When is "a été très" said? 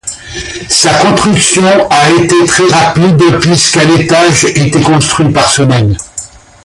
1.87-2.65